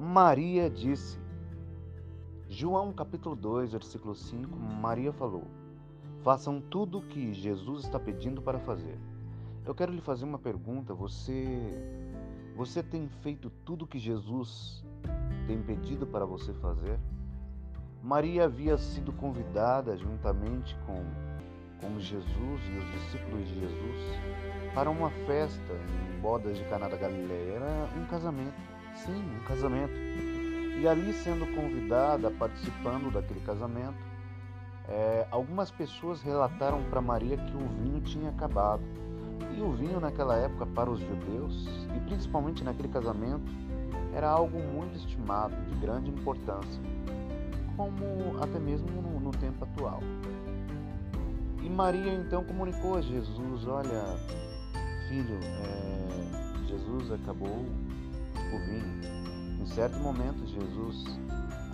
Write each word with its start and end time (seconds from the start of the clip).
Maria 0.00 0.70
disse. 0.70 1.18
João 2.48 2.90
capítulo 2.90 3.36
2, 3.36 3.72
versículo 3.72 4.14
5, 4.14 4.56
Maria 4.56 5.12
falou: 5.12 5.44
Façam 6.22 6.58
tudo 6.58 7.00
o 7.00 7.02
que 7.02 7.34
Jesus 7.34 7.84
está 7.84 8.00
pedindo 8.00 8.40
para 8.40 8.58
fazer. 8.58 8.98
Eu 9.62 9.74
quero 9.74 9.92
lhe 9.92 10.00
fazer 10.00 10.24
uma 10.24 10.38
pergunta. 10.38 10.94
Você 10.94 11.70
você 12.56 12.82
tem 12.82 13.08
feito 13.08 13.50
tudo 13.62 13.84
o 13.84 13.86
que 13.86 13.98
Jesus 13.98 14.82
tem 15.46 15.60
pedido 15.62 16.06
para 16.06 16.24
você 16.24 16.54
fazer? 16.54 16.98
Maria 18.02 18.44
havia 18.44 18.78
sido 18.78 19.12
convidada 19.12 19.98
juntamente 19.98 20.74
com 20.86 21.04
com 21.78 22.00
Jesus 22.00 22.60
e 22.68 22.78
os 22.78 22.90
discípulos 22.92 23.46
de 23.48 23.60
Jesus 23.60 24.00
para 24.74 24.90
uma 24.90 25.10
festa 25.26 25.74
em 25.74 26.20
bodas 26.20 26.56
de 26.56 26.64
Caná 26.64 26.88
da 26.88 26.96
Galileia. 26.96 27.56
Era 27.56 27.88
um 27.98 28.06
casamento, 28.06 28.79
sim, 29.04 29.24
um 29.36 29.44
casamento. 29.44 29.92
E 30.80 30.86
ali 30.88 31.12
sendo 31.12 31.46
convidada, 31.54 32.30
participando 32.30 33.12
daquele 33.12 33.40
casamento, 33.40 33.98
é, 34.88 35.26
algumas 35.30 35.70
pessoas 35.70 36.22
relataram 36.22 36.82
para 36.84 37.00
Maria 37.00 37.36
que 37.36 37.56
o 37.56 37.68
vinho 37.68 38.00
tinha 38.00 38.30
acabado. 38.30 38.82
E 39.56 39.60
o 39.60 39.72
vinho 39.72 40.00
naquela 40.00 40.36
época 40.36 40.66
para 40.66 40.90
os 40.90 41.00
judeus, 41.00 41.66
e 41.96 42.00
principalmente 42.00 42.64
naquele 42.64 42.88
casamento, 42.88 43.50
era 44.14 44.28
algo 44.28 44.58
muito 44.58 44.96
estimado, 44.96 45.54
de 45.66 45.74
grande 45.76 46.10
importância, 46.10 46.82
como 47.76 48.42
até 48.42 48.58
mesmo 48.58 48.88
no, 48.88 49.20
no 49.20 49.30
tempo 49.30 49.64
atual. 49.64 50.00
E 51.62 51.68
Maria 51.68 52.12
então 52.14 52.42
comunicou 52.44 52.96
a 52.96 53.00
Jesus: 53.00 53.66
Olha, 53.66 54.02
filho, 55.08 55.38
é, 55.42 56.66
Jesus 56.66 57.12
acabou 57.12 57.66
vinho. 58.58 59.00
Em 59.60 59.66
certo 59.66 59.98
momento, 59.98 60.46
Jesus 60.46 61.04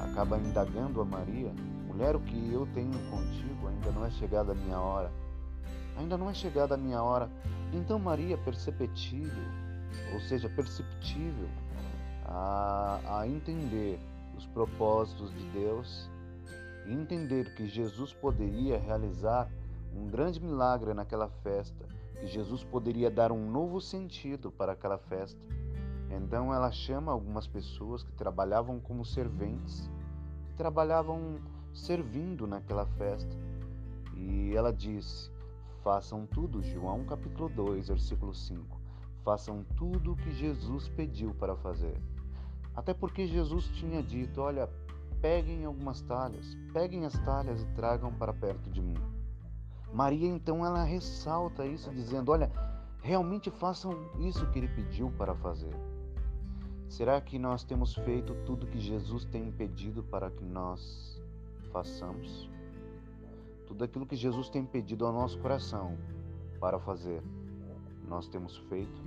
acaba 0.01 0.39
indagando 0.39 1.01
a 1.01 1.05
Maria: 1.05 1.53
Mulher, 1.87 2.17
o 2.17 2.21
que 2.21 2.53
eu 2.53 2.67
tenho 2.75 2.93
contigo 3.11 3.69
ainda 3.69 3.91
não 3.91 4.05
é 4.05 4.11
chegada 4.11 4.53
a 4.53 4.55
minha 4.55 4.79
hora. 4.79 5.11
Ainda 5.97 6.17
não 6.17 6.29
é 6.29 6.35
chegada 6.35 6.75
a 6.75 6.79
minha 6.79 7.03
hora. 7.03 7.31
Então, 7.73 7.99
Maria, 7.99 8.37
perceptível, 8.39 9.45
ou 10.13 10.21
seja, 10.21 10.49
perceptível 10.49 11.49
a, 12.27 13.21
a 13.21 13.29
entender 13.29 13.99
os 14.37 14.47
propósitos 14.47 15.33
de 15.33 15.45
Deus 15.51 16.11
e 16.87 16.93
entender 16.93 17.55
que 17.55 17.67
Jesus 17.67 18.13
poderia 18.13 18.79
realizar 18.79 19.51
um 19.95 20.07
grande 20.07 20.41
milagre 20.41 20.93
naquela 20.93 21.29
festa, 21.43 21.87
que 22.21 22.27
Jesus 22.27 22.63
poderia 22.63 23.11
dar 23.11 23.33
um 23.33 23.51
novo 23.51 23.81
sentido 23.81 24.51
para 24.51 24.73
aquela 24.73 24.99
festa. 24.99 25.41
Então 26.11 26.55
ela 26.55 26.71
chama 26.71 27.13
algumas 27.13 27.47
pessoas 27.47 28.03
que 28.03 28.13
trabalhavam 28.13 28.79
como 28.81 29.05
serventes, 29.05 29.91
que 30.47 30.55
trabalhavam 30.55 31.39
servindo 31.73 32.47
naquela 32.47 32.87
festa. 32.87 33.37
E 34.15 34.55
ela 34.55 34.73
disse: 34.73 35.31
Façam 35.83 36.27
tudo, 36.27 36.63
João 36.63 37.05
capítulo 37.05 37.49
2, 37.49 37.89
versículo 37.89 38.35
5. 38.35 38.81
Façam 39.25 39.65
tudo 39.77 40.13
o 40.13 40.17
que 40.17 40.33
Jesus 40.33 40.89
pediu 40.89 41.35
para 41.35 41.57
fazer. 41.57 42.01
Até 42.75 42.95
porque 42.95 43.27
Jesus 43.27 43.67
tinha 43.69 44.03
dito: 44.03 44.41
Olha, 44.41 44.71
peguem 45.21 45.65
algumas 45.65 46.01
talhas, 46.03 46.57
peguem 46.73 47.05
as 47.05 47.19
talhas 47.21 47.63
e 47.63 47.67
tragam 47.75 48.13
para 48.13 48.33
perto 48.33 48.71
de 48.71 48.81
mim. 48.81 48.97
Maria 49.93 50.29
então 50.29 50.65
ela 50.65 50.85
ressalta 50.85 51.67
isso 51.67 51.91
dizendo: 51.91 52.33
"Olha, 52.33 52.51
realmente 53.03 53.51
façam 53.51 53.93
isso 54.19 54.47
que 54.51 54.59
ele 54.59 54.69
pediu 54.69 55.11
para 55.13 55.35
fazer". 55.35 55.75
Será 56.89 57.21
que 57.21 57.39
nós 57.39 57.65
temos 57.65 57.95
feito 57.95 58.35
tudo 58.47 58.67
que 58.67 58.79
Jesus 58.79 59.25
tem 59.25 59.51
pedido 59.51 60.03
para 60.05 60.31
que 60.31 60.45
nós 60.45 61.21
façamos? 61.73 62.49
Tudo 63.67 63.85
aquilo 63.85 64.07
que 64.07 64.15
Jesus 64.15 64.49
tem 64.49 64.65
pedido 64.65 65.05
ao 65.05 65.13
nosso 65.13 65.39
coração 65.41 65.99
para 66.61 66.79
fazer, 66.79 67.23
nós 68.09 68.29
temos 68.29 68.57
feito? 68.69 69.03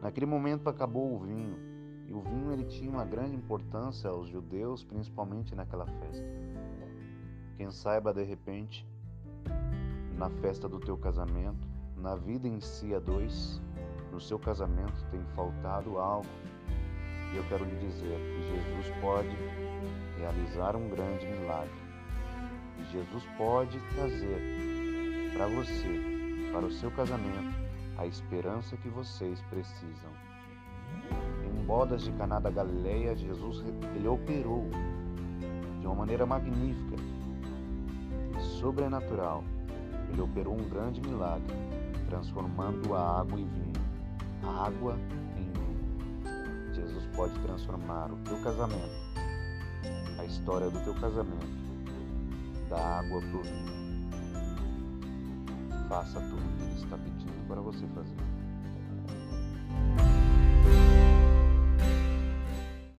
Naquele 0.00 0.26
momento 0.26 0.68
acabou 0.68 1.14
o 1.14 1.18
vinho, 1.18 1.58
e 2.06 2.14
o 2.14 2.20
vinho 2.22 2.52
ele 2.52 2.64
tinha 2.64 2.90
uma 2.90 3.04
grande 3.04 3.34
importância 3.34 4.08
aos 4.08 4.28
judeus, 4.28 4.84
principalmente 4.84 5.54
naquela 5.54 5.86
festa. 5.86 6.24
Quem 7.56 7.70
saiba 7.70 8.14
de 8.14 8.22
repente 8.22 8.86
na 10.16 10.30
festa 10.30 10.68
do 10.68 10.78
teu 10.78 10.96
casamento, 10.96 11.68
na 11.96 12.14
vida 12.14 12.48
em 12.48 12.60
si 12.60 12.94
a 12.94 12.98
dois, 12.98 13.60
no 14.10 14.20
seu 14.20 14.38
casamento 14.38 15.04
tem 15.10 15.20
faltado 15.34 15.98
algo. 15.98 16.28
E 17.32 17.36
eu 17.36 17.44
quero 17.48 17.64
lhe 17.64 17.76
dizer 17.76 18.18
que 18.18 18.42
Jesus 18.42 19.00
pode 19.00 19.36
realizar 20.18 20.76
um 20.76 20.88
grande 20.88 21.26
milagre. 21.26 21.70
E 22.78 22.84
Jesus 22.92 23.24
pode 23.36 23.78
trazer 23.94 25.32
para 25.32 25.46
você, 25.46 26.50
para 26.52 26.66
o 26.66 26.72
seu 26.72 26.90
casamento, 26.90 27.54
a 27.96 28.06
esperança 28.06 28.76
que 28.76 28.88
vocês 28.88 29.40
precisam. 29.42 30.10
Em 31.44 31.64
bodas 31.64 32.02
de 32.02 32.12
Caná 32.12 32.40
da 32.40 32.50
Galileia, 32.50 33.16
Jesus 33.16 33.64
ele 33.94 34.08
operou 34.08 34.68
de 35.80 35.86
uma 35.86 35.94
maneira 35.94 36.26
magnífica, 36.26 36.96
sobrenatural 38.58 39.44
ele 40.12 40.22
operou 40.22 40.54
um 40.54 40.68
grande 40.68 41.00
milagre, 41.00 41.54
transformando 42.08 42.94
a 42.94 43.20
água 43.20 43.38
em 43.40 43.46
vinho, 43.46 43.69
água 44.66 44.96
em 45.36 45.50
vinho. 45.52 46.74
Jesus 46.74 47.06
pode 47.16 47.38
transformar 47.40 48.12
o 48.12 48.16
teu 48.18 48.40
casamento, 48.42 48.90
a 50.18 50.24
história 50.24 50.68
do 50.68 50.78
teu 50.84 50.94
casamento, 50.94 51.46
da 52.68 52.98
água 52.98 53.20
para 53.20 53.38
o 53.38 53.42
vinho. 53.42 53.80
Faça 55.88 56.20
tudo 56.20 56.36
o 56.36 56.56
que 56.56 56.62
Ele 56.62 56.74
está 56.74 56.96
pedindo 56.98 57.48
para 57.48 57.60
você 57.60 57.86
fazer. 57.88 58.16